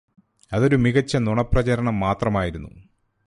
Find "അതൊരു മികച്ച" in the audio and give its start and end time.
0.51-1.17